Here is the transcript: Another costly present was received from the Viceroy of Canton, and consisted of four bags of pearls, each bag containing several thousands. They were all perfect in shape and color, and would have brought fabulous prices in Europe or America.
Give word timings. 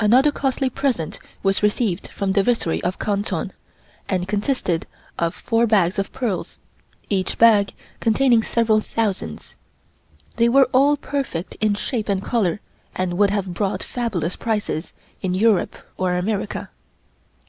Another 0.00 0.32
costly 0.32 0.68
present 0.68 1.20
was 1.44 1.62
received 1.62 2.08
from 2.08 2.32
the 2.32 2.42
Viceroy 2.42 2.80
of 2.82 2.98
Canton, 2.98 3.52
and 4.08 4.26
consisted 4.26 4.84
of 5.16 5.32
four 5.32 5.64
bags 5.64 5.96
of 5.96 6.12
pearls, 6.12 6.58
each 7.08 7.38
bag 7.38 7.72
containing 8.00 8.42
several 8.42 8.80
thousands. 8.80 9.54
They 10.38 10.48
were 10.48 10.68
all 10.72 10.96
perfect 10.96 11.54
in 11.60 11.74
shape 11.76 12.08
and 12.08 12.20
color, 12.20 12.58
and 12.96 13.16
would 13.16 13.30
have 13.30 13.54
brought 13.54 13.84
fabulous 13.84 14.34
prices 14.34 14.92
in 15.22 15.34
Europe 15.34 15.76
or 15.96 16.16
America. 16.16 16.70